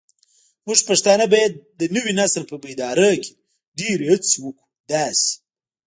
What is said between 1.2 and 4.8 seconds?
بايد د نوي نسل په بيداري کې ډيرې هڅې وکړو